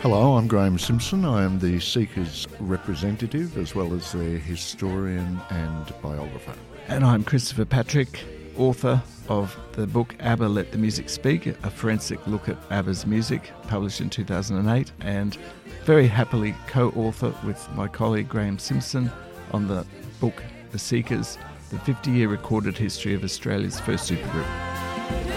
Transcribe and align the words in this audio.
Hello, 0.00 0.36
I'm 0.36 0.48
Graham 0.48 0.80
Simpson. 0.80 1.24
I 1.24 1.44
am 1.44 1.60
the 1.60 1.78
Seekers 1.78 2.48
representative 2.58 3.56
as 3.56 3.76
well 3.76 3.94
as 3.94 4.10
their 4.10 4.38
historian 4.38 5.40
and 5.50 5.94
biographer. 6.02 6.54
And 6.88 7.04
I'm 7.04 7.22
Christopher 7.22 7.64
Patrick, 7.64 8.24
author 8.56 9.00
of 9.28 9.56
the 9.74 9.86
book 9.86 10.16
ABBA 10.18 10.48
Let 10.48 10.72
the 10.72 10.78
Music 10.78 11.08
Speak, 11.08 11.46
a 11.46 11.70
forensic 11.70 12.26
look 12.26 12.48
at 12.48 12.58
ABBA's 12.70 13.06
music, 13.06 13.52
published 13.68 14.00
in 14.00 14.10
2008, 14.10 14.90
and 15.02 15.38
very 15.84 16.08
happily 16.08 16.52
co 16.66 16.88
author 16.96 17.32
with 17.46 17.64
my 17.76 17.86
colleague 17.86 18.28
Graham 18.28 18.58
Simpson 18.58 19.08
on 19.52 19.68
the 19.68 19.86
book 20.18 20.42
The 20.72 20.80
Seekers, 20.80 21.38
the 21.72 21.78
50 21.78 22.10
year 22.10 22.28
recorded 22.28 22.76
history 22.76 23.14
of 23.14 23.24
Australia's 23.24 23.80
first 23.80 24.10
supergroup. 24.10 24.46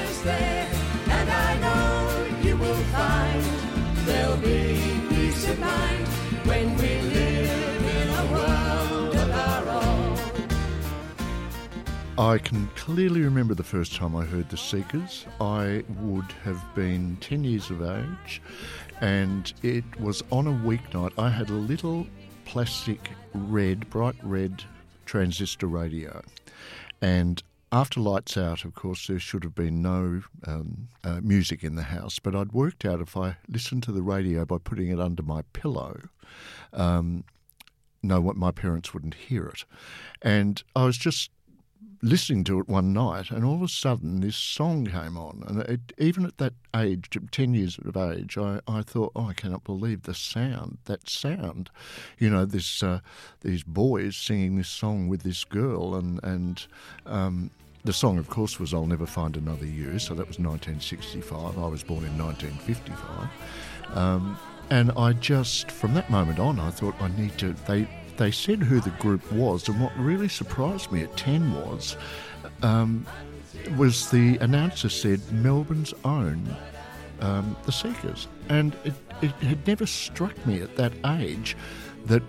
is 0.03 0.21
there, 0.23 0.67
and 1.07 1.30
I 1.30 1.57
know 1.59 2.27
you 2.41 2.57
will 2.57 2.84
find 2.91 3.41
there'll 4.05 4.35
be 4.38 4.77
peace 5.07 5.49
of 5.49 5.57
mind 5.59 6.05
when 6.43 6.76
we 6.76 6.99
live 7.13 7.85
in 7.85 8.09
a 8.09 8.26
world 8.34 9.16
of 9.16 9.31
our 9.31 9.66
own. 9.81 10.17
I 12.17 12.38
can 12.38 12.67
clearly 12.76 13.21
remember 13.21 13.54
the 13.54 13.63
first 13.63 13.95
time 13.95 14.13
I 14.13 14.26
heard 14.26 14.49
The 14.49 14.57
Seekers. 14.57 15.26
I 15.40 15.85
would 16.02 16.34
have 16.43 16.62
been 16.76 17.15
10 17.21 17.45
years 17.45 17.70
of 17.70 17.81
age, 17.81 18.41
and 18.99 19.54
it 19.63 19.85
was 20.02 20.21
on 20.34 20.48
a 20.48 20.52
weeknight. 20.52 21.13
I 21.17 21.29
had 21.29 21.49
a 21.49 21.54
little 21.54 22.05
plastic 22.43 23.10
red, 23.34 23.90
bright 23.90 24.15
red 24.21 24.65
transistor 25.05 25.67
radio, 25.67 26.21
and 27.01 27.41
after 27.71 27.99
lights 27.99 28.37
out, 28.37 28.63
of 28.63 28.73
course, 28.73 29.07
there 29.07 29.20
should 29.20 29.43
have 29.43 29.55
been 29.55 29.81
no 29.81 30.21
um, 30.48 30.87
uh, 31.03 31.20
music 31.21 31.63
in 31.63 31.75
the 31.75 31.84
house. 31.84 32.20
But 32.20 32.35
I'd 32.35 32.53
worked 32.53 32.85
out 32.85 33.01
if 33.01 33.17
I 33.17 33.37
listened 33.49 33.83
to 33.83 33.91
the 33.91 34.01
radio 34.01 34.45
by 34.45 34.59
putting 34.59 34.89
it 34.89 34.99
under 34.99 35.23
my 35.23 35.41
pillow, 35.51 35.99
um, 36.71 37.26
no, 38.01 38.21
my 38.21 38.51
parents 38.51 38.93
wouldn't 38.93 39.15
hear 39.15 39.45
it. 39.48 39.65
And 40.21 40.63
I 40.76 40.85
was 40.85 40.98
just 40.98 41.31
listening 42.01 42.43
to 42.43 42.59
it 42.59 42.70
one 42.70 42.93
night, 42.93 43.31
and 43.31 43.43
all 43.43 43.55
of 43.55 43.62
a 43.63 43.68
sudden 43.68 44.21
this 44.21 44.35
song 44.35 44.85
came 44.85 45.18
on. 45.18 45.43
And 45.48 45.62
it, 45.62 45.93
even 45.98 46.26
at 46.26 46.37
that 46.37 46.54
age, 46.76 47.09
10 47.32 47.54
years 47.54 47.79
of 47.84 47.98
age, 47.98 48.37
I, 48.37 48.59
I 48.67 48.84
thought, 48.84 49.12
oh, 49.15 49.27
I 49.27 49.34
cannot 49.34 49.63
believe 49.63 50.04
the 50.04 50.13
sound, 50.13 50.77
that 50.85 51.09
sound. 51.09 51.70
You 52.20 52.29
know, 52.29 52.45
this 52.45 52.84
uh, 52.84 52.99
these 53.41 53.63
boys 53.63 54.15
singing 54.15 54.57
this 54.57 54.70
song 54.70 55.07
with 55.07 55.23
this 55.23 55.43
girl, 55.43 55.95
and, 55.95 56.23
and 56.23 56.65
um, 57.05 57.49
the 57.84 57.93
song, 57.93 58.17
of 58.17 58.29
course, 58.29 58.60
was 58.60 58.73
I'll 58.73 58.85
Never 58.85 59.05
Find 59.05 59.35
Another 59.35 59.65
You, 59.65 59.98
so 59.99 60.13
that 60.13 60.27
was 60.27 60.39
1965. 60.39 61.57
I 61.57 61.67
was 61.67 61.84
born 61.84 62.05
in 62.05 62.17
1955. 62.17 63.98
Um, 63.98 64.38
and 64.69 64.91
I 64.97 65.13
just, 65.13 65.72
from 65.72 65.94
that 65.94 66.09
moment 66.09 66.39
on, 66.39 66.59
I 66.59 66.72
thought 66.72 66.95
I 67.00 67.07
need 67.09 67.38
to. 67.38 67.53
They 67.67 67.88
they 68.18 68.31
said 68.31 68.63
who 68.63 68.80
the 68.80 68.91
group 68.91 69.31
was, 69.31 69.68
and 69.68 69.80
what 69.81 69.97
really 69.97 70.30
surprised 70.30 70.91
me 70.91 71.03
at 71.03 71.16
ten 71.18 71.53
was, 71.53 71.97
um, 72.62 73.06
was 73.78 74.09
the 74.09 74.38
announcer 74.38 74.90
said 74.90 75.22
Melbourne's 75.31 75.94
own, 76.03 76.56
um, 77.22 77.56
the 77.66 77.72
Seekers, 77.72 78.28
and 78.50 78.75
it, 78.84 78.94
it 79.22 79.31
had 79.31 79.66
never 79.68 79.85
struck 79.85 80.46
me 80.46 80.62
at 80.62 80.75
that 80.75 80.94
age 81.19 81.56
that 82.06 82.24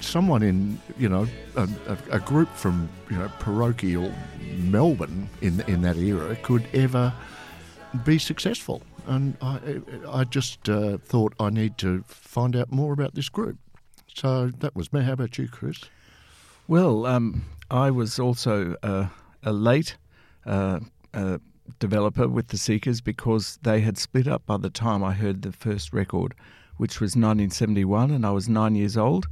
someone 0.00 0.42
in 0.42 0.80
you 0.96 1.08
know 1.08 1.26
a, 1.56 1.68
a, 1.86 1.98
a 2.12 2.20
group 2.20 2.48
from 2.54 2.88
you 3.10 3.16
know 3.16 3.30
parochial 3.38 4.12
Melbourne 4.58 5.28
in 5.40 5.60
in 5.62 5.82
that 5.82 5.96
era 5.96 6.36
could 6.36 6.66
ever 6.72 7.12
be 8.04 8.18
successful. 8.18 8.82
And 9.06 9.38
I, 9.40 9.80
I 10.06 10.24
just 10.24 10.68
uh, 10.68 10.98
thought 10.98 11.32
I 11.40 11.48
need 11.48 11.78
to 11.78 12.04
find 12.06 12.54
out 12.54 12.70
more 12.70 12.92
about 12.92 13.14
this 13.14 13.30
group. 13.30 13.56
So 14.14 14.50
that 14.58 14.74
was 14.74 14.92
me. 14.92 15.02
How 15.02 15.12
about 15.12 15.38
you, 15.38 15.48
Chris? 15.48 15.84
Well, 16.66 17.06
um, 17.06 17.44
I 17.70 17.90
was 17.90 18.18
also 18.18 18.76
uh, 18.82 19.06
a 19.42 19.52
late 19.52 19.96
uh, 20.44 20.80
uh, 21.14 21.38
developer 21.78 22.28
with 22.28 22.48
the 22.48 22.58
Seekers 22.58 23.00
because 23.00 23.58
they 23.62 23.80
had 23.80 23.98
split 23.98 24.26
up 24.26 24.44
by 24.46 24.56
the 24.56 24.70
time 24.70 25.02
I 25.02 25.12
heard 25.12 25.42
the 25.42 25.52
first 25.52 25.92
record, 25.92 26.34
which 26.76 27.00
was 27.00 27.10
1971, 27.10 28.10
and 28.10 28.26
I 28.26 28.30
was 28.30 28.48
nine 28.48 28.74
years 28.74 28.96
old. 28.96 29.26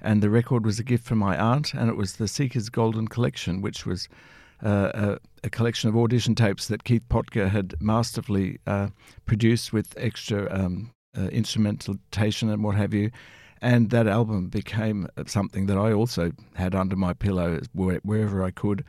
And 0.00 0.22
the 0.22 0.30
record 0.30 0.66
was 0.66 0.78
a 0.78 0.82
gift 0.82 1.04
from 1.04 1.18
my 1.18 1.36
aunt, 1.38 1.74
and 1.74 1.88
it 1.88 1.96
was 1.96 2.16
the 2.16 2.26
Seekers 2.26 2.68
Golden 2.68 3.06
Collection, 3.06 3.62
which 3.62 3.86
was 3.86 4.08
uh, 4.64 4.90
a, 4.94 5.18
a, 5.44 5.50
collection 5.50 5.88
of 5.88 5.96
audition 5.96 6.34
tapes 6.34 6.68
that 6.68 6.84
Keith 6.84 7.08
Potger 7.08 7.48
had 7.48 7.74
masterfully 7.80 8.58
uh, 8.66 8.88
produced 9.26 9.72
with 9.72 9.94
extra 9.96 10.48
um, 10.52 10.90
uh, 11.16 11.22
instrumentation 11.28 12.48
and 12.48 12.62
what 12.62 12.76
have 12.76 12.94
you. 12.94 13.10
And 13.62 13.90
that 13.90 14.08
album 14.08 14.48
became 14.48 15.06
something 15.26 15.66
that 15.66 15.78
I 15.78 15.92
also 15.92 16.32
had 16.54 16.74
under 16.74 16.96
my 16.96 17.14
pillow 17.14 17.60
wherever 17.72 18.42
I 18.42 18.50
could. 18.50 18.84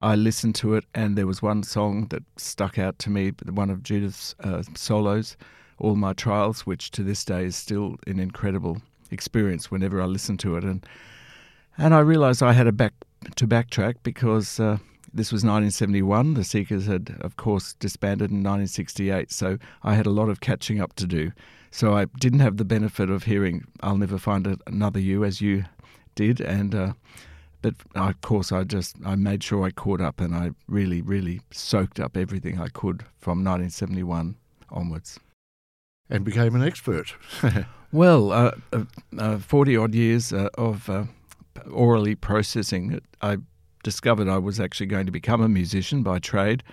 I 0.00 0.14
listened 0.14 0.54
to 0.56 0.74
it, 0.74 0.84
and 0.94 1.18
there 1.18 1.26
was 1.26 1.42
one 1.42 1.64
song 1.64 2.06
that 2.08 2.22
stuck 2.36 2.78
out 2.78 2.98
to 3.00 3.10
me, 3.10 3.32
one 3.50 3.70
of 3.70 3.82
Judith's 3.82 4.34
uh, 4.44 4.62
solos, 4.76 5.36
All 5.78 5.96
My 5.96 6.12
Trials, 6.12 6.64
which 6.64 6.90
to 6.92 7.02
this 7.02 7.24
day 7.24 7.46
is 7.46 7.56
still 7.56 7.96
an 8.06 8.20
incredible 8.20 8.80
experience 9.10 9.70
whenever 9.70 10.00
I 10.00 10.06
listen 10.06 10.36
to 10.38 10.56
it. 10.56 10.64
And 10.64 10.86
and 11.76 11.92
I 11.92 11.98
realised 11.98 12.42
I 12.42 12.52
had 12.52 12.68
a 12.68 12.72
back 12.72 12.94
to 13.34 13.48
backtrack 13.48 13.96
because 14.04 14.60
uh, 14.60 14.78
this 15.14 15.30
was 15.30 15.44
1971. 15.44 16.34
The 16.34 16.44
Seekers 16.44 16.86
had, 16.86 17.16
of 17.20 17.36
course, 17.36 17.74
disbanded 17.74 18.30
in 18.30 18.38
1968, 18.38 19.30
so 19.30 19.58
I 19.82 19.94
had 19.94 20.06
a 20.06 20.10
lot 20.10 20.28
of 20.28 20.40
catching 20.40 20.80
up 20.80 20.94
to 20.96 21.06
do. 21.06 21.32
So 21.70 21.96
I 21.96 22.06
didn't 22.18 22.40
have 22.40 22.56
the 22.56 22.64
benefit 22.64 23.10
of 23.10 23.24
hearing 23.24 23.64
"I'll 23.80 23.96
Never 23.96 24.18
Find 24.18 24.60
Another 24.66 25.00
You" 25.00 25.24
as 25.24 25.40
you 25.40 25.64
did, 26.14 26.40
and 26.40 26.74
uh, 26.74 26.92
but 27.62 27.74
of 27.94 28.20
course 28.20 28.52
I 28.52 28.64
just 28.64 28.96
I 29.04 29.14
made 29.14 29.42
sure 29.42 29.64
I 29.64 29.70
caught 29.70 30.00
up, 30.00 30.20
and 30.20 30.34
I 30.34 30.50
really, 30.68 31.00
really 31.00 31.40
soaked 31.50 32.00
up 32.00 32.16
everything 32.16 32.60
I 32.60 32.68
could 32.68 33.04
from 33.18 33.38
1971 33.38 34.36
onwards, 34.70 35.18
and 36.10 36.24
became 36.24 36.54
an 36.54 36.62
expert. 36.62 37.14
well, 37.92 38.32
uh, 38.32 38.52
uh, 38.72 38.84
uh, 39.18 39.38
forty 39.38 39.76
odd 39.76 39.94
years 39.94 40.32
uh, 40.32 40.50
of 40.54 40.88
uh, 40.88 41.04
orally 41.70 42.14
processing, 42.14 43.00
I 43.20 43.38
discovered 43.84 44.28
I 44.28 44.38
was 44.38 44.58
actually 44.58 44.86
going 44.86 45.06
to 45.06 45.12
become 45.12 45.40
a 45.40 45.48
musician 45.48 46.02
by 46.02 46.18
trade, 46.18 46.64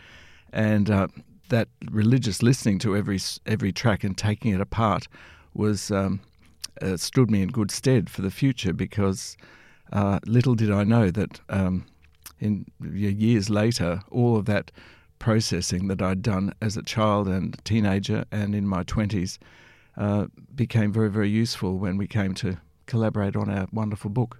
and 0.52 0.90
uh, 0.90 1.08
that 1.50 1.68
religious 1.92 2.42
listening 2.42 2.80
to 2.80 2.98
every 2.98 3.20
every 3.46 3.72
track 3.72 4.04
and 4.04 4.18
taking 4.18 4.52
it 4.52 4.62
apart 4.62 5.08
was 5.54 5.92
um, 5.92 6.22
uh, 6.82 6.98
stood 6.98 7.30
me 7.30 7.44
in 7.44 7.50
good 7.50 7.70
stead 7.70 8.10
for 8.10 8.24
the 8.24 8.32
future 8.32 8.74
because 8.74 9.38
uh, 9.92 10.20
little 10.26 10.56
did 10.56 10.72
I 10.72 10.84
know 10.84 11.12
that 11.12 11.40
um, 11.50 11.86
in 12.40 12.66
years 12.80 13.50
later 13.50 14.02
all 14.10 14.38
of 14.38 14.46
that 14.46 14.72
processing 15.20 15.88
that 15.90 16.02
I'd 16.02 16.24
done 16.24 16.54
as 16.62 16.78
a 16.78 16.82
child 16.82 17.28
and 17.28 17.64
teenager 17.64 18.26
and 18.32 18.56
in 18.56 18.66
my 18.66 18.84
twenties 18.84 19.38
uh, 19.98 20.28
became 20.56 20.92
very 20.92 21.12
very 21.12 21.30
useful 21.30 21.78
when 21.78 21.98
we 21.98 22.08
came 22.08 22.34
to 22.36 22.58
collaborate 22.88 23.36
on 23.36 23.50
our 23.50 23.68
wonderful 23.72 24.10
book. 24.10 24.40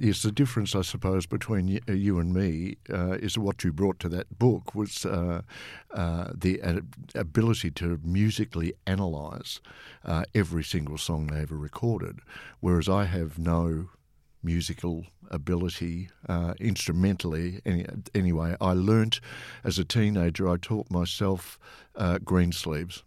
Yes, 0.00 0.22
the 0.22 0.30
difference, 0.30 0.76
I 0.76 0.82
suppose, 0.82 1.26
between 1.26 1.80
uh, 1.88 1.92
you 1.92 2.20
and 2.20 2.32
me 2.32 2.76
uh, 2.88 3.14
is 3.14 3.36
what 3.36 3.64
you 3.64 3.72
brought 3.72 3.98
to 4.00 4.08
that 4.10 4.38
book 4.38 4.72
was 4.72 5.04
uh, 5.04 5.42
uh, 5.92 6.30
the 6.32 6.84
ability 7.16 7.72
to 7.72 7.98
musically 8.04 8.74
analyse 8.86 9.60
uh, 10.04 10.22
every 10.36 10.62
single 10.62 10.98
song 10.98 11.26
they 11.26 11.40
ever 11.40 11.56
recorded, 11.56 12.20
whereas 12.60 12.88
I 12.88 13.06
have 13.06 13.40
no 13.40 13.88
musical 14.40 15.04
ability 15.32 16.10
uh, 16.28 16.54
instrumentally. 16.60 17.60
Any, 17.66 17.84
anyway, 18.14 18.54
I 18.60 18.74
learnt 18.74 19.20
as 19.64 19.80
a 19.80 19.84
teenager. 19.84 20.48
I 20.48 20.58
taught 20.58 20.88
myself 20.92 21.58
Greensleeves 22.24 23.02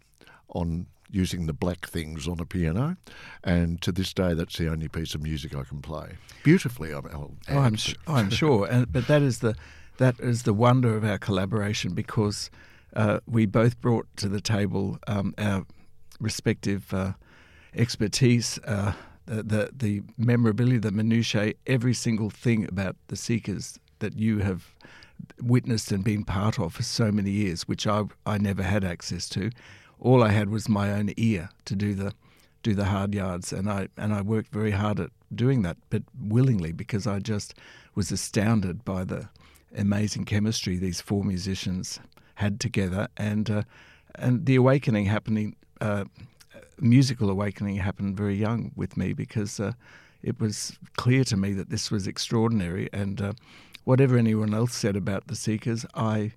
on 0.50 0.88
using 1.12 1.46
the 1.46 1.52
black 1.52 1.86
things 1.86 2.26
on 2.26 2.40
a 2.40 2.44
piano, 2.46 2.96
and 3.44 3.80
to 3.82 3.92
this 3.92 4.12
day, 4.12 4.34
that's 4.34 4.58
the 4.58 4.68
only 4.68 4.88
piece 4.88 5.14
of 5.14 5.22
music 5.22 5.54
I 5.54 5.62
can 5.62 5.80
play 5.80 6.16
beautifully. 6.42 6.92
I'm, 6.92 7.06
Oh, 7.12 7.30
I'm, 7.48 7.76
sh- 7.76 7.94
I'm 8.06 8.30
sure, 8.40 8.66
and, 8.66 8.90
but 8.92 9.06
that 9.06 9.22
is 9.22 9.38
the 9.38 9.54
that 9.98 10.18
is 10.20 10.42
the 10.42 10.54
wonder 10.54 10.96
of 10.96 11.04
our 11.04 11.18
collaboration 11.18 11.94
because 11.94 12.50
uh, 12.96 13.20
we 13.26 13.46
both 13.46 13.80
brought 13.80 14.06
to 14.16 14.28
the 14.28 14.40
table 14.40 14.98
um, 15.06 15.34
our 15.38 15.64
respective 16.18 16.92
uh, 16.94 17.12
expertise, 17.74 18.58
uh, 18.64 18.92
the, 19.26 19.42
the 19.42 19.70
the 19.74 20.02
memorability, 20.18 20.78
the 20.78 20.90
minutiae, 20.90 21.54
every 21.66 21.94
single 21.94 22.30
thing 22.30 22.66
about 22.68 22.96
the 23.08 23.16
Seekers 23.16 23.78
that 24.00 24.18
you 24.18 24.38
have 24.38 24.74
witnessed 25.40 25.92
and 25.92 26.02
been 26.02 26.24
part 26.24 26.58
of 26.58 26.74
for 26.74 26.82
so 26.82 27.12
many 27.12 27.30
years, 27.30 27.68
which 27.68 27.86
I 27.86 28.04
I 28.26 28.38
never 28.38 28.62
had 28.62 28.84
access 28.84 29.28
to. 29.30 29.50
All 30.02 30.24
I 30.24 30.32
had 30.32 30.50
was 30.50 30.68
my 30.68 30.90
own 30.92 31.12
ear 31.16 31.48
to 31.64 31.76
do 31.76 31.94
the 31.94 32.12
do 32.64 32.74
the 32.74 32.86
hard 32.86 33.14
yards, 33.14 33.52
and 33.52 33.70
I 33.70 33.88
and 33.96 34.12
I 34.12 34.20
worked 34.20 34.52
very 34.52 34.72
hard 34.72 34.98
at 34.98 35.10
doing 35.32 35.62
that, 35.62 35.76
but 35.90 36.02
willingly 36.20 36.72
because 36.72 37.06
I 37.06 37.20
just 37.20 37.54
was 37.94 38.10
astounded 38.10 38.84
by 38.84 39.04
the 39.04 39.28
amazing 39.76 40.24
chemistry 40.24 40.76
these 40.76 41.00
four 41.00 41.24
musicians 41.24 42.00
had 42.34 42.58
together, 42.58 43.06
and 43.16 43.48
uh, 43.48 43.62
and 44.16 44.44
the 44.44 44.56
awakening 44.56 45.06
happening, 45.06 45.54
uh, 45.80 46.04
musical 46.80 47.30
awakening 47.30 47.76
happened 47.76 48.16
very 48.16 48.34
young 48.34 48.72
with 48.74 48.96
me 48.96 49.12
because 49.12 49.60
uh, 49.60 49.72
it 50.20 50.40
was 50.40 50.78
clear 50.96 51.22
to 51.24 51.36
me 51.36 51.52
that 51.52 51.70
this 51.70 51.92
was 51.92 52.08
extraordinary, 52.08 52.88
and 52.92 53.20
uh, 53.22 53.32
whatever 53.84 54.16
anyone 54.16 54.52
else 54.52 54.74
said 54.74 54.96
about 54.96 55.28
the 55.28 55.36
Seekers, 55.36 55.86
I 55.94 56.32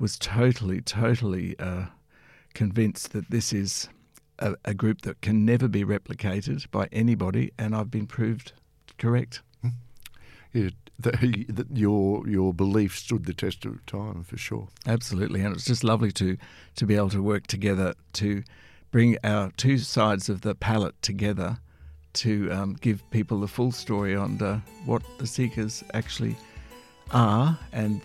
was 0.00 0.18
totally, 0.18 0.80
totally 0.80 1.56
uh, 1.58 1.86
convinced 2.56 3.12
that 3.12 3.30
this 3.30 3.52
is 3.52 3.88
a, 4.38 4.54
a 4.64 4.74
group 4.74 5.02
that 5.02 5.20
can 5.20 5.44
never 5.44 5.68
be 5.68 5.84
replicated 5.84 6.68
by 6.70 6.88
anybody, 6.90 7.52
and 7.58 7.76
I've 7.76 7.90
been 7.90 8.06
proved 8.06 8.52
correct. 8.98 9.42
Yeah, 10.52 10.70
the, 10.98 11.44
the, 11.48 11.66
your 11.70 12.26
your 12.26 12.54
belief 12.54 12.96
stood 12.96 13.26
the 13.26 13.34
test 13.34 13.66
of 13.66 13.84
time 13.84 14.24
for 14.24 14.38
sure. 14.38 14.68
Absolutely, 14.86 15.42
and 15.42 15.54
it's 15.54 15.66
just 15.66 15.84
lovely 15.84 16.10
to 16.12 16.38
to 16.76 16.86
be 16.86 16.96
able 16.96 17.10
to 17.10 17.22
work 17.22 17.46
together 17.46 17.94
to 18.14 18.42
bring 18.90 19.18
our 19.22 19.50
two 19.58 19.76
sides 19.76 20.30
of 20.30 20.40
the 20.40 20.54
palette 20.54 21.00
together 21.02 21.58
to 22.14 22.50
um, 22.50 22.74
give 22.80 23.02
people 23.10 23.40
the 23.40 23.48
full 23.48 23.70
story 23.70 24.16
on 24.16 24.40
uh, 24.40 24.60
what 24.86 25.02
the 25.18 25.26
Seekers 25.26 25.84
actually 25.92 26.34
are 27.10 27.58
and 27.72 28.00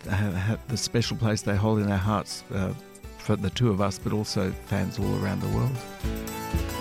the 0.68 0.78
special 0.78 1.16
place 1.16 1.44
they 1.44 1.56
hold 1.56 1.80
in 1.80 1.90
our 1.90 1.98
hearts 1.98 2.44
uh, 2.54 2.74
for 3.22 3.36
the 3.36 3.50
two 3.52 3.70
of 3.70 3.82
us, 3.82 4.00
but 4.00 4.14
also 4.14 4.52
fans 4.66 5.00
all 5.00 5.24
around 5.24 5.42
the 5.42 5.50
world. 5.50 6.81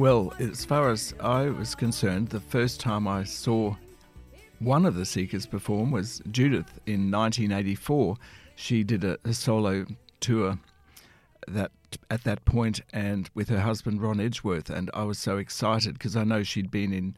Well, 0.00 0.32
as 0.38 0.64
far 0.64 0.90
as 0.90 1.12
I 1.20 1.50
was 1.50 1.74
concerned, 1.74 2.30
the 2.30 2.40
first 2.40 2.80
time 2.80 3.06
I 3.06 3.22
saw 3.24 3.76
one 4.58 4.86
of 4.86 4.94
the 4.94 5.04
Seekers 5.04 5.44
perform 5.44 5.90
was 5.90 6.22
Judith 6.30 6.80
in 6.86 7.10
1984. 7.10 8.16
She 8.56 8.82
did 8.82 9.04
a, 9.04 9.18
a 9.26 9.34
solo 9.34 9.84
tour 10.18 10.58
that 11.46 11.72
at 12.10 12.24
that 12.24 12.46
point 12.46 12.80
and 12.94 13.28
with 13.34 13.50
her 13.50 13.60
husband 13.60 14.00
Ron 14.00 14.20
Edgeworth, 14.20 14.70
and 14.70 14.90
I 14.94 15.02
was 15.04 15.18
so 15.18 15.36
excited 15.36 15.98
because 15.98 16.16
I 16.16 16.24
know 16.24 16.44
she'd 16.44 16.70
been 16.70 16.94
in 16.94 17.16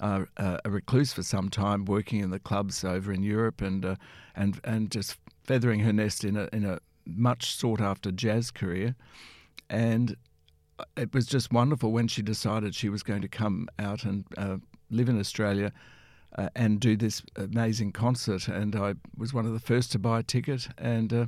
uh, 0.00 0.24
uh, 0.36 0.58
a 0.64 0.68
recluse 0.68 1.12
for 1.12 1.22
some 1.22 1.48
time, 1.48 1.84
working 1.84 2.18
in 2.18 2.30
the 2.30 2.40
clubs 2.40 2.82
over 2.82 3.12
in 3.12 3.22
Europe, 3.22 3.62
and 3.62 3.84
uh, 3.84 3.94
and 4.34 4.60
and 4.64 4.90
just 4.90 5.16
feathering 5.44 5.78
her 5.78 5.92
nest 5.92 6.24
in 6.24 6.36
a 6.36 6.48
in 6.52 6.64
a 6.64 6.80
much 7.06 7.54
sought 7.54 7.80
after 7.80 8.10
jazz 8.10 8.50
career, 8.50 8.96
and 9.70 10.16
it 10.96 11.14
was 11.14 11.26
just 11.26 11.52
wonderful 11.52 11.92
when 11.92 12.08
she 12.08 12.22
decided 12.22 12.74
she 12.74 12.88
was 12.88 13.02
going 13.02 13.22
to 13.22 13.28
come 13.28 13.68
out 13.78 14.04
and 14.04 14.24
uh, 14.36 14.56
live 14.90 15.08
in 15.08 15.18
Australia 15.18 15.72
uh, 16.36 16.48
and 16.54 16.80
do 16.80 16.96
this 16.96 17.22
amazing 17.36 17.92
concert. 17.92 18.48
And 18.48 18.76
I 18.76 18.94
was 19.16 19.32
one 19.32 19.46
of 19.46 19.52
the 19.52 19.60
first 19.60 19.92
to 19.92 19.98
buy 19.98 20.20
a 20.20 20.22
ticket. 20.22 20.68
And 20.78 21.12
uh, 21.12 21.26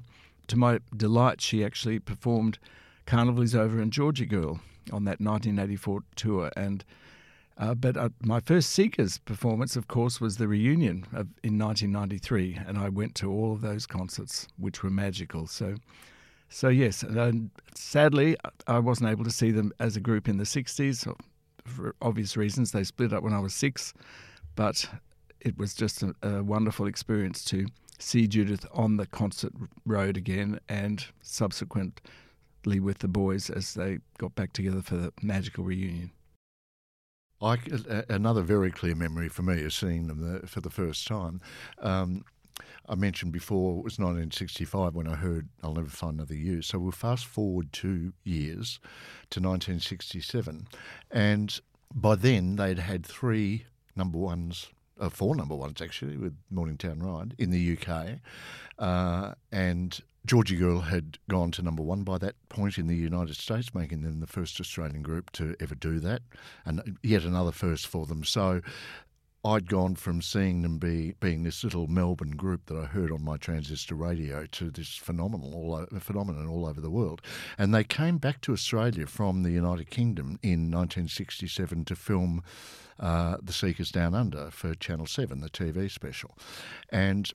to 0.49 0.57
my 0.57 0.81
delight, 0.97 1.41
she 1.41 1.65
actually 1.65 1.99
performed 1.99 2.59
Carnival 3.07 3.43
is 3.43 3.55
Over 3.55 3.81
and 3.81 3.93
Georgie 3.93 4.27
Girl 4.27 4.61
on 4.93 5.05
that 5.05 5.21
1984 5.21 6.03
tour. 6.17 6.51
And 6.57 6.85
uh, 7.59 7.75
but 7.75 7.97
uh, 7.97 8.11
my 8.23 8.39
first 8.39 8.71
Seekers 8.71 9.19
performance, 9.19 9.75
of 9.75 9.89
course, 9.89 10.21
was 10.21 10.37
the 10.37 10.47
reunion 10.47 11.05
of, 11.13 11.27
in 11.43 11.59
1993, 11.59 12.61
and 12.67 12.79
I 12.79 12.89
went 12.89 13.17
to 13.17 13.33
all 13.33 13.53
of 13.53 13.63
those 13.63 13.85
concerts, 13.85 14.47
which 14.57 14.85
were 14.85 14.91
magical. 14.91 15.49
So, 15.49 15.75
so 16.49 16.69
yes, 16.69 17.05
sadly, 17.75 18.37
I 18.67 18.79
wasn't 18.79 19.11
able 19.11 19.25
to 19.25 19.31
see 19.31 19.51
them 19.51 19.73
as 19.79 19.97
a 19.97 20.01
group 20.01 20.29
in 20.29 20.39
the 20.39 20.45
60s 20.45 21.07
for 21.65 21.95
obvious 22.01 22.37
reasons. 22.37 22.73
They 22.73 22.85
split 22.85 23.13
up 23.13 23.23
when 23.23 23.33
I 23.33 23.41
was 23.41 23.55
six, 23.55 23.93
but 24.57 24.89
it 25.41 25.59
was 25.59 25.75
just 25.75 26.03
a, 26.03 26.15
a 26.23 26.43
wonderful 26.43 26.87
experience 26.87 27.45
to 27.47 27.67
see 27.99 28.27
Judith 28.27 28.65
on 28.73 28.97
the 28.97 29.07
concert 29.07 29.53
road 29.85 30.17
again, 30.17 30.61
and 30.69 31.05
subsequently 31.21 32.81
with 32.81 32.99
the 32.99 33.09
boys 33.09 33.51
as 33.51 33.75
they 33.75 33.99
got 34.19 34.35
back 34.35 34.53
together 34.53 34.83
for 34.83 34.97
the 34.97 35.13
magical 35.23 35.65
reunion. 35.65 36.13
I, 37.41 37.59
another 38.09 38.43
very 38.43 38.73
clear 38.73 38.97
memory 38.97 39.29
for 39.29 39.43
me 39.43 39.55
is 39.55 39.75
seeing 39.75 40.09
them 40.09 40.41
the, 40.41 40.47
for 40.47 40.61
the 40.61 40.71
first 40.71 41.07
time. 41.07 41.41
Um, 41.81 42.25
I 42.89 42.95
mentioned 42.95 43.33
before 43.33 43.73
it 43.73 43.85
was 43.85 43.99
1965 43.99 44.95
when 44.95 45.07
I 45.07 45.15
heard 45.15 45.49
I'll 45.63 45.75
Never 45.75 45.89
Find 45.89 46.15
Another 46.15 46.35
You. 46.35 46.63
So 46.63 46.79
we'll 46.79 46.93
fast 46.93 47.27
forward 47.27 47.73
two 47.73 48.13
years 48.25 48.81
to 49.31 49.41
1967. 49.41 50.69
And 51.11 51.61
by 51.95 52.15
then 52.15 52.57
they'd 52.57 52.79
had 52.79 53.05
three 53.05 53.67
number 53.97 54.19
ones, 54.19 54.69
uh, 55.01 55.11
four 55.11 55.35
number 55.35 55.55
ones 55.55 55.83
actually, 55.83 56.17
with 56.17 56.37
Morningtown 56.53 57.03
Ride 57.03 57.35
in 57.39 57.51
the 57.51 57.79
UK. 57.79 58.21
Uh, 58.79 59.35
and 59.53 60.01
Georgie 60.29 60.57
Girl 60.57 60.81
had 60.81 61.19
gone 61.29 61.51
to 61.53 61.63
number 61.63 61.83
one 61.83 62.03
by 62.03 62.19
that 62.19 62.35
point 62.51 62.77
in 62.77 62.87
the 62.87 62.95
United 62.95 63.37
States, 63.37 63.75
making 63.75 64.03
them 64.03 64.21
the 64.21 64.27
first 64.27 64.61
Australian 64.61 65.03
group 65.03 65.31
to 65.33 65.57
ever 65.59 65.75
do 65.75 65.99
that, 66.01 66.21
and 66.67 66.99
yet 67.03 67.25
another 67.25 67.51
first 67.51 67.87
for 67.87 68.05
them. 68.05 68.25
So 68.25 68.61
I'd 69.45 69.69
gone 69.69 69.95
from 69.95 70.21
seeing 70.21 70.63
them 70.63 70.79
be 70.79 71.15
being 71.21 71.45
this 71.45 71.63
little 71.63 71.87
Melbourne 71.87 72.33
group 72.33 72.67
that 72.67 72.77
I 72.77 72.87
heard 72.87 73.13
on 73.13 73.23
my 73.23 73.37
transistor 73.37 73.95
radio 73.95 74.47
to 74.47 74.71
this 74.71 74.97
phenomenal 74.97 75.55
all 75.55 75.87
phenomenon 76.01 76.49
all 76.49 76.67
over 76.67 76.81
the 76.81 76.91
world, 76.91 77.23
and 77.57 77.73
they 77.73 77.85
came 77.85 78.19
back 78.19 78.41
to 78.43 78.53
Australia 78.53 79.07
from 79.07 79.45
the 79.45 79.51
United 79.51 79.91
Kingdom 79.91 80.39
in 80.43 80.71
1967 80.71 81.85
to 81.85 81.95
film 81.95 82.43
uh, 82.99 83.37
The 83.43 83.53
Seekers 83.53 83.93
Down 83.93 84.15
Under 84.15 84.51
for 84.51 84.75
Channel 84.75 85.07
Seven, 85.07 85.41
the 85.41 85.51
TV 85.51 85.89
special, 85.91 86.37
and 86.91 87.33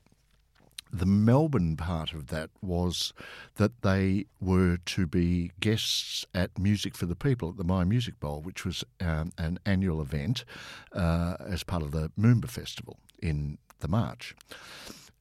the 0.93 1.07
Melbourne 1.07 1.75
part 1.75 2.13
of 2.13 2.27
that 2.27 2.51
was 2.61 3.13
that 3.55 3.81
they 3.81 4.27
were 4.39 4.77
to 4.85 5.07
be 5.07 5.51
guests 5.59 6.23
at 6.35 6.57
Music 6.59 6.95
for 6.95 7.07
the 7.07 7.15
People 7.15 7.49
at 7.49 7.57
the 7.57 7.63
Myer 7.63 7.85
Music 7.85 8.19
Bowl, 8.19 8.41
which 8.41 8.63
was 8.63 8.83
um, 9.01 9.31
an 9.39 9.57
annual 9.65 10.01
event 10.01 10.45
uh, 10.93 11.35
as 11.39 11.63
part 11.63 11.81
of 11.81 11.91
the 11.91 12.11
Moomba 12.17 12.47
Festival 12.47 12.99
in 13.19 13.57
the 13.79 13.87
March. 13.87 14.35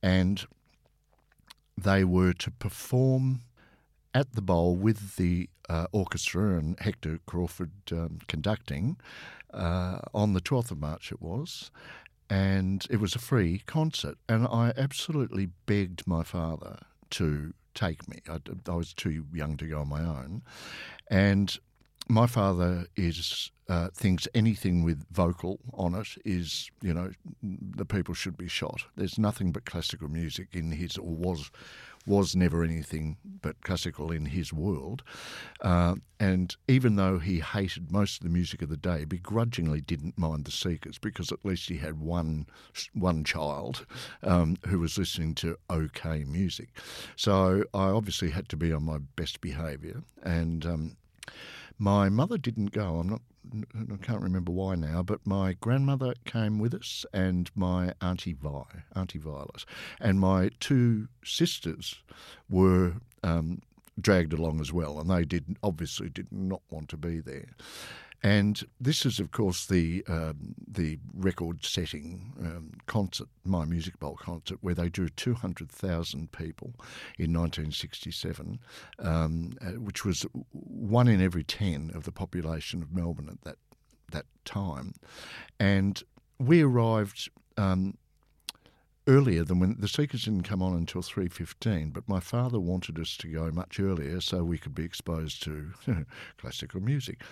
And 0.02 0.45
they 1.76 2.05
were 2.05 2.35
to 2.35 2.50
perform 2.50 3.41
at 4.14 4.35
the 4.35 4.43
bowl 4.43 4.76
with 4.76 5.17
the 5.17 5.49
uh, 5.71 5.87
orchestra 5.91 6.59
and 6.59 6.79
Hector 6.81 7.19
Crawford 7.25 7.73
um, 7.93 8.19
conducting 8.29 8.99
uh, 9.55 10.00
on 10.12 10.35
the 10.35 10.41
12th 10.41 10.73
of 10.73 10.81
March, 10.81 11.11
it 11.12 11.23
was. 11.23 11.71
And 12.31 12.87
it 12.91 13.00
was 13.00 13.14
a 13.14 13.19
free 13.19 13.62
concert. 13.67 14.17
And 14.29 14.47
I 14.47 14.73
absolutely 14.76 15.50
begged 15.67 16.07
my 16.07 16.23
father 16.23 16.79
to 17.11 17.52
take 17.75 18.09
me. 18.09 18.21
I, 18.29 18.38
I 18.69 18.75
was 18.75 18.95
too 18.95 19.26
young 19.33 19.57
to 19.59 19.67
go 19.67 19.81
on 19.81 19.88
my 19.88 20.02
own. 20.02 20.43
And 21.11 21.57
my 22.09 22.26
father 22.26 22.87
is 22.97 23.50
uh, 23.69 23.88
thinks 23.95 24.29
anything 24.35 24.83
with 24.83 25.07
vocal 25.11 25.59
on 25.73 25.95
it 25.95 26.09
is 26.25 26.71
you 26.83 26.93
know 26.93 27.11
the 27.43 27.85
people 27.85 28.14
should 28.14 28.37
be 28.37 28.49
shot. 28.49 28.83
There's 28.97 29.19
nothing 29.19 29.52
but 29.52 29.64
classical 29.64 30.09
music 30.09 30.49
in 30.52 30.73
his 30.73 30.99
or 30.99 31.14
was 31.14 31.50
was 32.06 32.35
never 32.35 32.62
anything 32.62 33.16
but 33.40 33.61
classical 33.62 34.11
in 34.11 34.26
his 34.26 34.52
world. 34.52 35.02
Uh, 35.61 35.94
and 36.18 36.56
even 36.68 36.97
though 36.97 37.18
he 37.18 37.40
hated 37.40 37.90
most 37.90 38.18
of 38.18 38.25
the 38.25 38.32
music 38.32 38.62
of 38.62 38.68
the 38.68 38.76
day, 38.76 39.04
begrudgingly 39.04 39.80
didn't 39.80 40.18
mind 40.18 40.44
the 40.44 40.50
Seekers 40.50 40.99
because 40.99 41.32
at 41.32 41.44
least 41.44 41.68
he 41.68 41.76
had 41.76 42.00
one 42.00 42.47
one 42.92 43.25
child 43.25 43.87
um, 44.23 44.56
who 44.66 44.78
was 44.78 44.99
listening 44.99 45.35
to 45.37 45.56
okay 45.71 46.25
music. 46.25 46.68
So 47.16 47.64
I 47.75 47.85
obviously 47.85 48.30
had 48.30 48.49
to 48.50 48.56
be 48.56 48.73
on 48.73 48.85
my 48.85 48.99
best 48.99 49.40
behaviour 49.40 50.02
and. 50.23 50.66
Um, 50.66 50.97
my 51.79 52.09
mother 52.09 52.38
didn't 52.38 52.73
go. 52.73 52.97
I'm 52.97 53.09
not. 53.09 53.23
I 53.75 53.97
can't 53.97 54.23
remember 54.23 54.52
why 54.52 54.76
now, 54.76 55.02
but 55.02 55.26
my 55.26 55.55
grandmother 55.55 56.14
came 56.25 56.59
with 56.59 56.75
us, 56.75 57.05
and 57.12 57.50
my 57.55 57.93
auntie 58.00 58.33
Vi, 58.35 58.64
Auntie 58.95 59.19
Violet, 59.19 59.64
and 60.00 60.21
my 60.21 60.50
two 60.61 61.09
sisters 61.25 62.00
were 62.49 62.95
um, 63.25 63.61
dragged 64.00 64.33
along 64.33 64.61
as 64.61 64.73
well, 64.73 64.99
and 65.00 65.11
they 65.11 65.25
did 65.25 65.57
obviously 65.62 66.09
did 66.09 66.31
not 66.31 66.62
want 66.71 66.88
to 66.91 66.97
be 66.97 67.21
there. 67.21 67.49
And 68.23 68.62
this 68.81 69.05
is, 69.05 69.19
of 69.19 69.33
course, 69.33 69.67
the 69.67 70.05
um, 70.07 70.55
the 70.69 70.99
record-setting 71.12 72.33
um, 72.41 72.73
concert, 72.87 73.29
Myer 73.45 73.67
Music 73.67 73.99
Bowl 73.99 74.17
concert, 74.17 74.59
where 74.61 74.75
they 74.75 74.88
drew 74.88 75.09
200,000 75.09 76.31
people 76.31 76.75
in 77.19 77.33
1967, 77.33 78.61
um, 79.00 79.55
uh, 79.61 79.71
which 79.73 80.05
was 80.05 80.25
one 80.52 81.09
in 81.09 81.21
every 81.21 81.43
ten 81.43 81.91
of 81.95 82.05
the 82.05 82.12
population 82.12 82.81
of 82.81 82.93
Melbourne 82.93 83.29
at 83.29 83.43
that 83.43 83.57
that 84.12 84.26
time. 84.45 84.95
And 85.59 86.02
we 86.38 86.62
arrived 86.62 87.29
um, 87.57 87.97
earlier 89.06 89.44
than 89.44 89.59
when 89.59 89.76
the 89.78 89.88
Seekers 89.88 90.25
didn't 90.25 90.42
come 90.42 90.62
on 90.62 90.75
until 90.75 91.02
three 91.02 91.28
fifteen. 91.28 91.90
But 91.90 92.09
my 92.09 92.21
father 92.21 92.61
wanted 92.61 92.99
us 92.99 93.16
to 93.18 93.28
go 93.28 93.50
much 93.50 93.80
earlier 93.80 94.21
so 94.21 94.44
we 94.44 94.59
could 94.59 94.75
be 94.75 94.85
exposed 94.85 95.42
to 95.44 95.73
classical 96.38 96.80
music, 96.80 97.23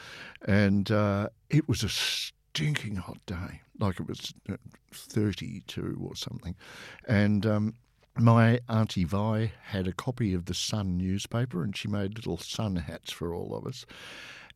and 0.46 0.90
uh, 0.90 1.28
it 1.48 1.68
was 1.68 1.82
a 1.82 1.88
stinking 1.88 2.96
hot 2.96 3.18
day, 3.26 3.62
like 3.78 4.00
it 4.00 4.08
was 4.08 4.32
uh, 4.48 4.56
thirty 4.92 5.62
two 5.66 5.98
or 6.02 6.16
something, 6.16 6.54
and. 7.06 7.46
Um, 7.46 7.74
my 8.18 8.58
auntie 8.68 9.04
Vi 9.04 9.52
had 9.62 9.86
a 9.86 9.92
copy 9.92 10.34
of 10.34 10.46
the 10.46 10.52
Sun 10.52 10.98
newspaper, 10.98 11.62
and 11.62 11.74
she 11.74 11.88
made 11.88 12.16
little 12.16 12.36
sun 12.36 12.76
hats 12.76 13.12
for 13.12 13.32
all 13.32 13.54
of 13.54 13.64
us. 13.64 13.86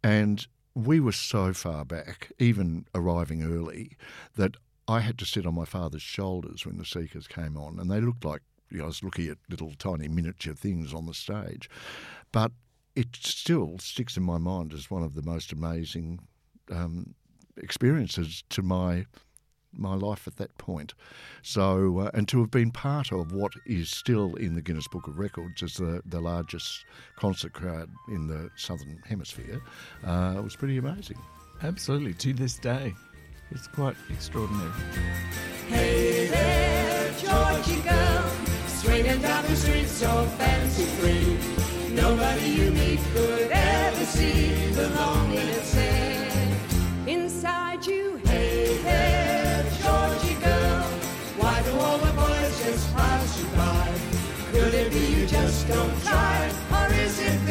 And 0.02 0.46
we 0.74 1.00
were 1.00 1.12
so 1.12 1.52
far 1.52 1.84
back, 1.84 2.32
even 2.38 2.84
arriving 2.94 3.44
early, 3.44 3.96
that 4.36 4.56
I 4.86 5.00
had 5.00 5.18
to 5.18 5.24
sit 5.24 5.46
on 5.46 5.54
my 5.54 5.64
father's 5.64 6.02
shoulders 6.02 6.66
when 6.66 6.76
the 6.76 6.84
Seekers 6.84 7.26
came 7.26 7.56
on, 7.56 7.78
and 7.78 7.90
they 7.90 8.00
looked 8.00 8.24
like 8.24 8.42
you 8.70 8.78
know, 8.78 8.84
I 8.84 8.86
was 8.88 9.02
looking 9.02 9.28
at 9.28 9.38
little 9.48 9.72
tiny 9.78 10.08
miniature 10.08 10.54
things 10.54 10.92
on 10.92 11.06
the 11.06 11.14
stage. 11.14 11.70
But 12.32 12.52
it 12.96 13.08
still 13.14 13.78
sticks 13.78 14.16
in 14.16 14.22
my 14.22 14.38
mind 14.38 14.72
as 14.72 14.90
one 14.90 15.02
of 15.02 15.14
the 15.14 15.22
most 15.22 15.52
amazing 15.52 16.20
um, 16.70 17.14
experiences 17.56 18.44
to 18.50 18.62
my 18.62 19.06
my 19.76 19.94
life 19.94 20.28
at 20.28 20.36
that 20.36 20.56
point. 20.56 20.94
So, 21.42 21.98
uh, 21.98 22.10
and 22.14 22.28
to 22.28 22.38
have 22.38 22.50
been 22.52 22.70
part 22.70 23.10
of 23.10 23.32
what 23.32 23.52
is 23.66 23.90
still 23.90 24.36
in 24.36 24.54
the 24.54 24.62
Guinness 24.62 24.86
Book 24.86 25.08
of 25.08 25.18
Records 25.18 25.64
as 25.64 25.74
the, 25.74 26.00
the 26.06 26.20
largest 26.20 26.84
concert 27.16 27.54
crowd 27.54 27.90
in 28.08 28.28
the 28.28 28.50
Southern 28.54 29.02
Hemisphere 29.04 29.60
uh, 30.04 30.40
was 30.44 30.54
pretty 30.54 30.78
amazing. 30.78 31.18
Absolutely, 31.62 32.14
to 32.14 32.32
this 32.32 32.56
day. 32.56 32.94
It's 33.50 33.66
quite 33.68 33.96
extraordinary. 34.10 34.70
Hey 35.68 36.26
there, 36.26 37.12
Georgie 37.12 37.80
girl, 37.82 38.30
swinging 38.66 39.20
down 39.22 39.44
the 39.44 39.56
street 39.56 39.86
so 39.86 40.24
fancy 40.38 40.84
free. 40.84 41.38
Nobody 41.94 42.46
you 42.46 42.70
meet 42.72 43.00
could 43.14 43.50
ever 43.52 44.04
see 44.04 44.70
the 44.72 44.88
loneliness 44.90 45.76
in 45.76 47.08
inside 47.08 47.86
you. 47.86 48.16
Hey 48.24 48.78
there, 48.82 49.62
Georgie 49.82 50.34
girl, 50.40 50.82
why 51.38 51.62
do 51.62 51.72
all 51.78 51.98
the 51.98 52.12
boys 52.12 52.64
just 52.64 52.92
pass 52.94 53.38
you 53.40 53.46
by? 53.56 53.94
Could 54.52 54.74
it 54.74 54.92
be 54.92 55.06
you 55.20 55.26
just 55.26 55.68
don't 55.68 56.02
try, 56.02 56.50
or 56.72 56.92
is 56.94 57.20
it 57.20 57.43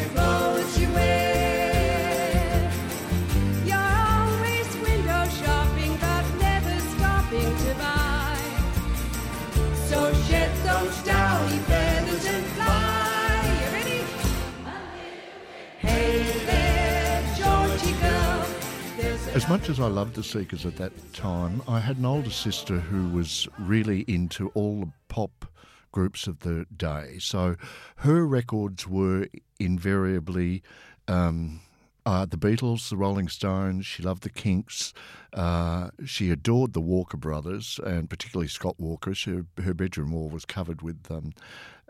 As 19.33 19.49
much 19.49 19.67
as 19.67 19.79
I 19.79 19.87
loved 19.87 20.13
the 20.13 20.23
Seekers 20.23 20.63
at 20.63 20.75
that 20.75 20.93
time, 21.11 21.63
I 21.67 21.79
had 21.79 21.97
an 21.97 22.05
older 22.05 22.29
sister 22.29 22.79
who 22.79 23.09
was 23.09 23.47
really 23.57 24.01
into 24.01 24.49
all 24.49 24.81
the 24.81 24.91
pop 25.07 25.45
groups 25.91 26.27
of 26.27 26.41
the 26.41 26.67
day. 26.77 27.17
So 27.19 27.55
her 27.97 28.27
records 28.27 28.87
were 28.87 29.27
invariably 29.59 30.61
um, 31.07 31.61
uh, 32.05 32.25
the 32.25 32.37
Beatles, 32.37 32.89
the 32.89 32.95
Rolling 32.95 33.27
Stones. 33.27 33.87
She 33.87 34.03
loved 34.03 34.21
the 34.21 34.29
Kinks. 34.29 34.93
Uh, 35.33 35.89
she 36.05 36.29
adored 36.29 36.73
the 36.73 36.81
Walker 36.81 37.17
Brothers, 37.17 37.79
and 37.83 38.11
particularly 38.11 38.47
Scott 38.47 38.75
Walker. 38.79 39.15
She, 39.15 39.39
her 39.63 39.73
bedroom 39.73 40.11
wall 40.11 40.29
was 40.29 40.45
covered 40.45 40.83
with 40.83 41.09
um, 41.09 41.33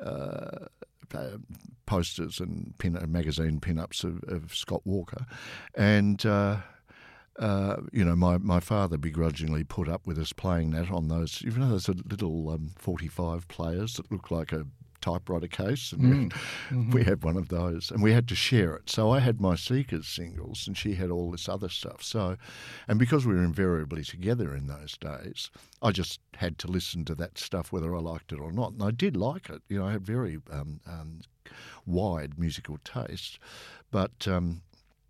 uh, 0.02 0.68
uh, 1.14 1.38
posters 1.86 2.40
and 2.40 2.74
pin, 2.78 2.96
uh, 2.96 3.06
magazine 3.06 3.60
pin-ups 3.60 4.06
of, 4.06 4.24
of 4.30 4.56
Scott 4.56 4.82
Walker, 4.86 5.26
and. 5.76 6.26
Uh, 7.40 7.78
you 7.92 8.06
know, 8.06 8.16
my, 8.16 8.38
my 8.38 8.60
father 8.60 8.98
begrudgingly 8.98 9.63
put 9.63 9.90
up 9.90 10.06
with 10.06 10.20
us 10.20 10.34
playing 10.34 10.72
that 10.72 10.92
on 10.92 11.08
those, 11.08 11.42
you 11.42 11.52
know, 11.52 11.70
those 11.70 11.90
little 11.90 12.50
um, 12.50 12.72
45 12.78 13.48
players 13.48 13.96
that 13.96 14.12
look 14.12 14.30
like 14.30 14.52
a 14.52 14.66
typewriter 15.04 15.48
case. 15.48 15.92
And 15.92 16.34
we 16.94 17.04
had 17.04 17.24
one 17.24 17.36
of 17.36 17.50
those 17.50 17.92
and 17.92 18.02
we 18.02 18.13
had 18.13 18.28
to 18.30 18.36
share 18.36 18.75
it. 18.75 18.90
So 18.90 19.12
I 19.12 19.20
had 19.20 19.42
my 19.42 19.56
Seekers 19.56 20.08
singles 20.08 20.66
and 20.66 20.78
she 20.78 20.96
had 20.96 21.12
all 21.12 21.30
this 21.30 21.50
other 21.50 21.70
stuff. 21.70 22.02
So, 22.02 22.38
and 22.88 22.98
because 22.98 23.25
we 23.25 23.36
were 23.36 23.44
invariably 23.44 24.04
together 24.04 24.56
in 24.56 24.68
those 24.68 24.98
days, 24.98 25.52
I 25.82 25.92
just 25.92 26.20
had 26.36 26.58
to 26.60 26.68
listen 26.68 27.04
to 27.06 27.16
that 27.16 27.38
stuff 27.38 27.72
whether 27.72 27.94
I 27.96 28.00
liked 28.00 28.32
it 28.32 28.40
or 28.40 28.52
not. 28.52 28.74
And 28.74 28.84
I 28.84 28.92
did 28.92 29.18
like 29.18 29.50
it. 29.50 29.62
You 29.68 29.80
know, 29.80 29.88
I 29.88 29.92
had 29.92 30.06
very 30.06 30.40
um, 30.52 30.80
um, 30.88 31.22
wide 31.86 32.40
musical 32.40 32.78
taste. 32.84 33.40
But, 33.92 34.28
um, 34.28 34.62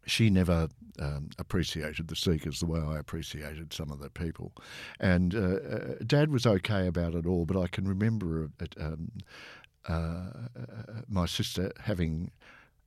she 0.05 0.29
never 0.29 0.69
um, 0.99 1.29
appreciated 1.39 2.07
the 2.07 2.15
Seekers 2.15 2.59
the 2.59 2.65
way 2.65 2.79
I 2.79 2.97
appreciated 2.97 3.73
some 3.73 3.91
of 3.91 3.99
the 3.99 4.09
people. 4.09 4.53
And 4.99 5.35
uh, 5.35 5.39
uh, 5.39 5.95
Dad 6.05 6.31
was 6.31 6.45
okay 6.45 6.87
about 6.87 7.15
it 7.15 7.25
all, 7.25 7.45
but 7.45 7.59
I 7.59 7.67
can 7.67 7.87
remember 7.87 8.49
it, 8.59 8.75
um, 8.79 9.11
uh, 9.87 10.31
my 11.07 11.25
sister 11.25 11.71
having 11.81 12.31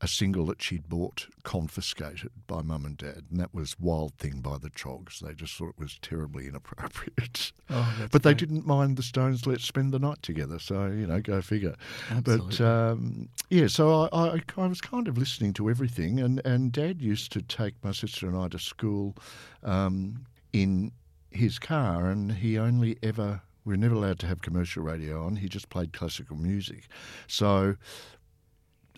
a 0.03 0.09
single 0.09 0.45
that 0.47 0.61
she'd 0.61 0.89
bought 0.89 1.27
confiscated 1.43 2.31
by 2.47 2.61
mum 2.61 2.85
and 2.85 2.99
dad, 2.99 3.25
and 3.31 3.41
that 3.41 3.55
was 3.55 3.81
Wild 3.81 4.15
Thing 4.19 4.41
by 4.41 4.59
the 4.59 4.69
Troggs. 4.69 5.21
They 5.21 5.33
just 5.33 5.55
thought 5.55 5.71
it 5.71 5.79
was 5.79 5.99
terribly 6.01 6.47
inappropriate. 6.47 7.53
Oh, 7.69 8.07
but 8.13 8.23
they 8.23 8.33
didn't 8.33 8.65
mind 8.65 8.97
the 8.97 9.03
Stones 9.03 9.45
Let's 9.45 9.65
Spend 9.65 9.93
the 9.93 9.99
Night 9.99 10.23
Together, 10.23 10.61
so, 10.61 10.87
you 10.87 11.05
know, 11.05 11.21
go 11.21 11.43
figure. 11.43 11.75
But 12.23 12.61
um, 12.61 13.29
yeah, 13.51 13.67
so 13.67 14.09
I, 14.13 14.37
I, 14.37 14.41
I 14.57 14.67
was 14.69 14.81
kind 14.81 15.09
of 15.09 15.19
listening 15.19 15.53
to 15.55 15.69
everything, 15.69 16.21
and, 16.21 16.41
and 16.45 16.71
Dad 16.71 17.03
used 17.03 17.33
to 17.33 17.43
take 17.43 17.75
my 17.83 17.91
sister 17.91 18.29
and 18.29 18.37
I 18.37 18.47
to 18.49 18.61
school 18.61 19.17
um, 19.65 20.27
in 20.53 20.93
his 21.33 21.59
car, 21.59 22.09
and 22.09 22.31
he 22.31 22.57
only 22.57 22.99
ever. 23.03 23.41
We 23.65 23.73
were 23.73 23.79
never 23.79 23.97
allowed 23.97 24.21
to 24.21 24.29
have 24.29 24.43
commercial 24.43 24.85
radio 24.85 25.27
on. 25.27 25.35
He 25.35 25.49
just 25.49 25.69
played 25.69 25.93
classical 25.93 26.37
music. 26.37 26.87
So 27.27 27.75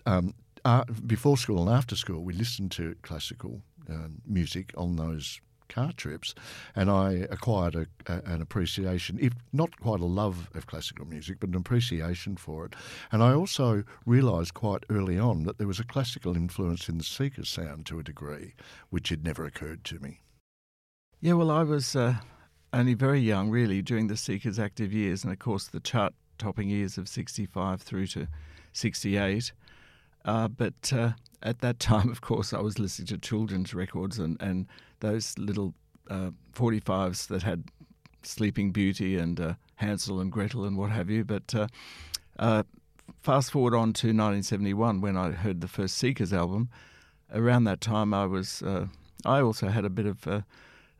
um, 0.05 0.33
uh, 0.69 0.83
before 1.07 1.35
school 1.35 1.67
and 1.67 1.75
after 1.75 1.95
school, 1.95 2.23
we 2.23 2.33
listened 2.33 2.71
to 2.71 2.95
classical 3.01 3.61
um, 3.89 4.21
music 4.27 4.71
on 4.77 4.97
those 4.97 5.41
car 5.67 5.91
trips, 5.93 6.35
and 6.75 6.91
I 6.91 7.27
acquired 7.31 7.75
a, 7.75 7.87
a, 8.07 8.21
an 8.25 8.41
appreciation, 8.41 9.17
if 9.19 9.33
not 9.51 9.79
quite 9.79 9.99
a 9.99 10.05
love 10.05 10.49
of 10.53 10.67
classical 10.67 11.05
music, 11.05 11.37
but 11.39 11.49
an 11.49 11.55
appreciation 11.55 12.37
for 12.37 12.65
it. 12.65 12.75
And 13.11 13.23
I 13.23 13.33
also 13.33 13.83
realised 14.05 14.53
quite 14.53 14.83
early 14.91 15.17
on 15.17 15.43
that 15.43 15.57
there 15.57 15.67
was 15.67 15.79
a 15.79 15.83
classical 15.83 16.35
influence 16.35 16.87
in 16.87 16.99
the 16.99 17.03
Seeker 17.03 17.45
sound 17.45 17.87
to 17.87 17.99
a 17.99 18.03
degree, 18.03 18.53
which 18.91 19.09
had 19.09 19.23
never 19.23 19.45
occurred 19.45 19.83
to 19.85 19.99
me. 19.99 20.21
Yeah, 21.19 21.33
well, 21.33 21.49
I 21.49 21.63
was 21.63 21.95
uh, 21.95 22.15
only 22.73 22.93
very 22.93 23.21
young, 23.21 23.49
really, 23.49 23.81
during 23.81 24.07
the 24.07 24.17
Seekers' 24.17 24.59
active 24.59 24.93
years, 24.93 25.23
and 25.23 25.33
of 25.33 25.39
course 25.39 25.67
the 25.67 25.79
chart 25.79 26.13
topping 26.37 26.69
years 26.69 26.97
of 26.97 27.09
65 27.09 27.81
through 27.81 28.07
to 28.07 28.27
68. 28.73 29.51
Uh, 30.25 30.47
but 30.47 30.91
uh, 30.93 31.11
at 31.41 31.59
that 31.59 31.79
time, 31.79 32.09
of 32.11 32.21
course, 32.21 32.53
I 32.53 32.61
was 32.61 32.79
listening 32.79 33.07
to 33.07 33.17
children's 33.17 33.73
records 33.73 34.19
and, 34.19 34.41
and 34.41 34.67
those 34.99 35.37
little 35.37 35.73
uh, 36.09 36.31
45s 36.53 37.27
that 37.27 37.43
had 37.43 37.65
Sleeping 38.23 38.71
Beauty 38.71 39.17
and 39.17 39.39
uh, 39.39 39.53
Hansel 39.75 40.19
and 40.19 40.31
Gretel 40.31 40.65
and 40.65 40.77
what 40.77 40.91
have 40.91 41.09
you. 41.09 41.23
But 41.23 41.55
uh, 41.55 41.67
uh, 42.37 42.63
fast 43.21 43.51
forward 43.51 43.73
on 43.73 43.93
to 43.93 44.07
1971 44.07 45.01
when 45.01 45.15
I 45.15 45.31
heard 45.31 45.61
the 45.61 45.67
first 45.67 45.97
Seekers 45.97 46.33
album. 46.33 46.69
Around 47.31 47.65
that 47.65 47.79
time, 47.79 48.13
I 48.13 48.25
was 48.25 48.63
I 49.25 49.41
also 49.41 49.67
had 49.67 49.85
a 49.85 49.89
bit 49.89 50.07
of 50.07 50.25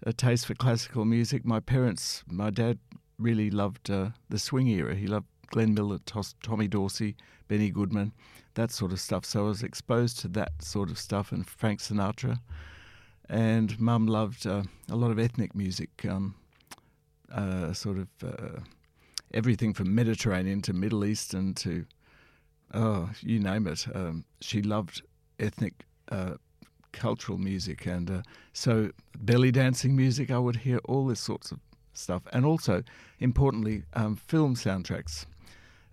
a 0.03 0.13
taste 0.13 0.45
for 0.45 0.53
classical 0.53 1.03
music. 1.03 1.43
My 1.43 1.59
parents, 1.59 2.23
my 2.29 2.51
dad 2.51 2.77
really 3.17 3.49
loved 3.49 3.87
the 3.87 4.13
swing 4.37 4.67
era. 4.67 4.93
He 4.93 5.07
loved 5.07 5.25
Glenn 5.49 5.73
Miller, 5.73 5.99
Tommy 6.41 6.67
Dorsey, 6.67 7.15
Benny 7.47 7.69
Goodman, 7.69 8.13
that 8.55 8.71
sort 8.71 8.91
of 8.91 8.99
stuff. 8.99 9.25
So 9.25 9.45
I 9.45 9.47
was 9.49 9.63
exposed 9.63 10.19
to 10.19 10.27
that 10.29 10.51
sort 10.61 10.89
of 10.89 10.97
stuff 10.97 11.31
and 11.31 11.47
Frank 11.47 11.79
Sinatra. 11.79 12.39
And 13.29 13.79
mum 13.79 14.07
loved 14.07 14.47
uh, 14.47 14.63
a 14.89 14.95
lot 14.95 15.11
of 15.11 15.19
ethnic 15.19 15.53
music, 15.55 15.89
um, 16.09 16.35
uh, 17.31 17.73
sort 17.73 17.97
of 17.99 18.07
uh, 18.23 18.61
everything 19.33 19.73
from 19.73 19.93
Mediterranean 19.93 20.61
to 20.63 20.73
Middle 20.73 21.05
Eastern 21.05 21.53
to, 21.55 21.85
oh, 22.73 23.09
you 23.21 23.39
name 23.39 23.67
it. 23.67 23.85
Um, 23.93 24.25
she 24.41 24.61
loved 24.61 25.03
ethnic 25.39 25.85
uh, 26.11 26.35
cultural 26.91 27.37
music. 27.37 27.85
And 27.85 28.09
uh, 28.09 28.21
so 28.53 28.89
belly 29.19 29.51
dancing 29.51 29.95
music, 29.95 30.31
I 30.31 30.39
would 30.39 30.55
hear 30.57 30.79
all 30.85 31.05
this 31.05 31.19
sorts 31.19 31.51
of 31.51 31.59
stuff. 31.93 32.23
And 32.33 32.45
also, 32.45 32.83
importantly, 33.19 33.83
um, 33.93 34.15
film 34.15 34.55
soundtracks, 34.55 35.25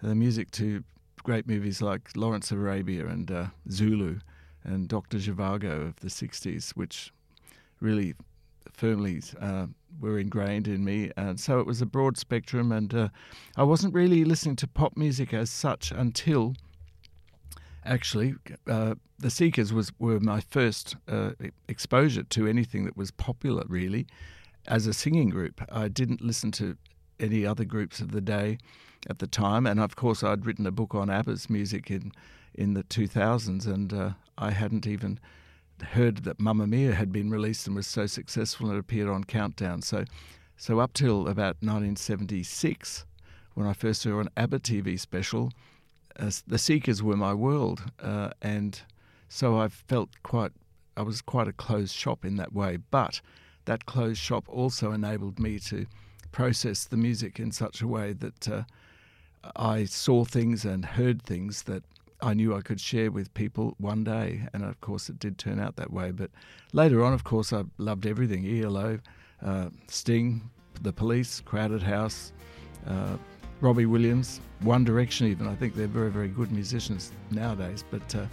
the 0.03 0.15
music 0.15 0.51
to 0.53 0.85
great 1.23 1.47
movies 1.47 1.83
like 1.83 2.11
Lawrence 2.17 2.51
of 2.51 2.59
Arabia 2.59 3.07
and 3.07 3.31
uh, 3.31 3.47
Zulu 3.71 4.19
and 4.65 4.89
Dr. 4.89 5.19
Zhivago 5.19 5.89
of 5.89 5.97
the 5.97 6.09
60s, 6.09 6.71
which 6.71 7.13
really 7.81 8.15
firmly 8.73 9.23
uh, 9.41 9.67
were 10.01 10.19
ingrained 10.19 10.69
in 10.69 10.85
me. 10.85 11.11
And 11.17 11.41
so 11.41 11.61
it 11.61 11.67
was 11.67 11.81
a 11.81 11.87
broad 11.87 12.17
spectrum, 12.17 12.73
and 12.73 12.95
uh, 12.95 13.09
I 13.57 13.63
wasn't 13.63 13.95
really 13.95 14.25
listening 14.25 14.57
to 14.57 14.69
pop 14.69 14.97
music 14.97 15.33
as 15.33 15.51
such 15.51 15.91
until 15.91 16.55
actually 17.85 18.35
uh, 18.69 18.95
the 19.19 19.31
Seekers 19.31 19.73
was 19.73 19.93
were 19.99 20.21
my 20.21 20.41
first 20.41 20.97
uh, 21.09 21.31
exposure 21.69 22.25
to 22.25 22.47
anything 22.47 22.85
that 22.85 22.97
was 22.97 23.11
popular 23.11 23.65
really 23.69 24.07
as 24.67 24.87
a 24.87 24.93
singing 24.93 25.31
group. 25.31 25.63
I 25.71 25.89
didn't 25.89 26.21
listen 26.21 26.51
to 26.53 26.77
any 27.19 27.47
other 27.47 27.65
groups 27.65 28.01
of 28.01 28.13
the 28.13 28.21
day 28.21 28.59
at 29.09 29.19
the 29.19 29.27
time. 29.27 29.67
And 29.67 29.81
of 29.81 29.97
course, 29.97 30.23
I'd 30.23 30.47
written 30.47 30.67
a 30.67 30.71
book 30.71 30.95
on 30.95 31.11
ABBA's 31.11 31.49
music 31.51 31.91
in 31.91 32.13
in 32.55 32.73
the 32.75 32.85
2000s, 32.85 33.67
and 33.67 33.93
uh, 33.93 34.11
I 34.39 34.51
hadn't 34.51 34.87
even 34.87 35.21
heard 35.83 36.25
that 36.25 36.41
Mamma 36.41 36.67
Mia 36.67 36.95
had 36.95 37.13
been 37.13 37.31
released 37.31 37.67
and 37.67 37.77
was 37.77 37.87
so 37.87 38.07
successful 38.07 38.71
and 38.71 38.79
appeared 38.79 39.09
on 39.09 39.25
Countdown. 39.25 39.83
So, 39.83 40.05
so 40.57 40.81
up 40.81 40.95
till 40.95 41.29
about 41.29 41.57
1976, 41.61 43.05
when 43.55 43.67
I 43.67 43.75
first 43.75 44.03
saw 44.03 44.21
an 44.21 44.31
ABBA 44.37 44.61
TV 44.61 44.99
special, 44.99 45.53
uh, 46.19 46.31
the 46.47 46.59
Seekers 46.59 47.03
were 47.03 47.17
my 47.17 47.35
world, 47.35 47.83
uh, 48.01 48.31
and 48.41 48.81
so 49.29 49.59
I 49.59 49.69
felt 49.69 50.11
quite. 50.23 50.53
I 50.99 51.03
was 51.03 51.21
quite 51.21 51.47
a 51.47 51.53
closed 51.53 51.95
shop 51.95 52.25
in 52.25 52.37
that 52.37 52.55
way, 52.55 52.79
but 52.91 53.21
that 53.67 53.85
closed 53.85 54.19
shop 54.19 54.49
also 54.49 54.93
enabled 54.93 55.39
me 55.39 55.59
to 55.59 55.85
process 56.33 56.85
the 56.87 56.97
music 56.97 57.39
in 57.39 57.53
such 57.53 57.83
a 57.83 57.87
way 57.87 58.15
that 58.15 58.49
uh, 58.49 58.63
I 59.55 59.85
saw 59.85 60.25
things 60.25 60.65
and 60.65 60.85
heard 60.85 61.23
things 61.23 61.63
that 61.65 61.83
I 62.23 62.35
knew 62.35 62.55
I 62.55 62.61
could 62.61 62.81
share 62.81 63.11
with 63.11 63.33
people 63.35 63.75
one 63.79 64.05
day. 64.05 64.49
And 64.53 64.65
of 64.65 64.81
course, 64.81 65.09
it 65.09 65.19
did 65.19 65.39
turn 65.39 65.61
out 65.61 65.77
that 65.77 65.93
way. 65.93 66.11
But 66.11 66.31
later 66.73 67.05
on, 67.05 67.13
of 67.13 67.25
course, 67.25 67.53
I 67.53 67.65
loved 67.79 68.07
everything 68.07 68.47
ELO, 68.47 68.99
uh, 69.45 69.69
Sting, 69.89 70.51
The 70.83 70.93
Police, 70.93 71.41
Crowded 71.41 71.83
House, 71.83 72.33
uh, 72.87 73.17
Robbie 73.61 73.87
Williams, 73.87 74.41
One 74.61 74.85
Direction, 74.85 75.27
even. 75.27 75.47
I 75.47 75.55
think 75.55 75.75
they're 75.75 75.87
very, 75.87 76.11
very 76.11 76.29
good 76.29 76.53
musicians 76.53 77.13
nowadays. 77.31 77.85
But 77.91 78.15
uh, 78.15 78.27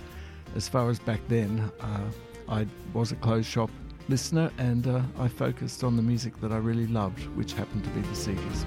as 0.55 0.67
far 0.67 0.89
as 0.89 0.99
back 0.99 1.19
then, 1.27 1.71
uh, 1.79 2.09
I 2.49 2.67
was 2.93 3.11
a 3.11 3.15
closed 3.15 3.47
shop 3.47 3.69
listener 4.09 4.51
and 4.57 4.87
uh, 4.87 5.01
I 5.17 5.27
focused 5.27 5.83
on 5.83 5.95
the 5.95 6.01
music 6.01 6.39
that 6.41 6.51
I 6.51 6.57
really 6.57 6.87
loved, 6.87 7.23
which 7.35 7.53
happened 7.53 7.83
to 7.85 7.89
be 7.91 8.01
the 8.01 8.15
Seekers. 8.15 8.65